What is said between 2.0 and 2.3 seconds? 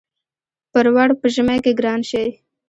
شی.